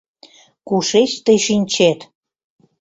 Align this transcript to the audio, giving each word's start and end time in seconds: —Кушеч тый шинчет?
—Кушеч 0.67 1.11
тый 1.25 1.37
шинчет? 1.45 1.99